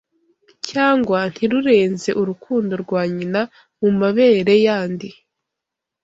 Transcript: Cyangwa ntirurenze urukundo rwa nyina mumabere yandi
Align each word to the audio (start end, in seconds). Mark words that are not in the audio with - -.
Cyangwa 0.69 1.19
ntirurenze 1.33 2.09
urukundo 2.21 2.73
rwa 2.83 3.01
nyina 3.15 3.41
mumabere 3.79 4.55
yandi 4.65 5.09